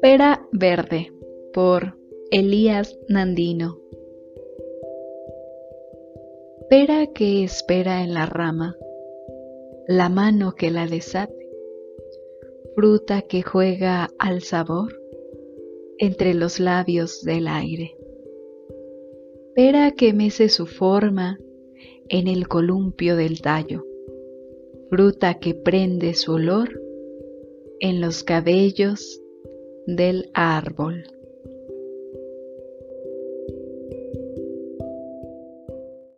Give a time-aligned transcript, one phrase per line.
[0.00, 1.12] Pera Verde
[1.52, 1.96] por
[2.30, 3.80] Elías Nandino
[6.68, 8.76] Pera que espera en la rama,
[9.86, 11.50] la mano que la desate,
[12.74, 15.00] fruta que juega al sabor
[15.98, 17.96] entre los labios del aire.
[19.54, 21.38] Pera que mece su forma
[22.08, 23.84] en el columpio del tallo,
[24.90, 26.80] fruta que prende su olor
[27.80, 29.20] en los cabellos
[29.86, 31.04] del árbol.